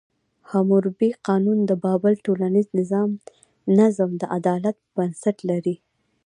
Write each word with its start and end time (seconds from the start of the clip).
حموربي 0.49 1.09
قانون 1.27 1.59
د 1.65 1.71
بابل 1.83 2.13
ټولنیز 2.25 2.67
نظم 3.79 4.09
د 4.21 4.23
عدالت 4.37 4.75
په 4.81 4.89
بنسټ 4.97 5.37
لري. 5.49 5.75